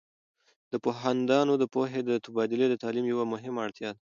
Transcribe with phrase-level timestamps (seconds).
[0.71, 3.99] د پوهاندانو د پوهې تبادله د تعلیم یوه مهمه اړتیا ده.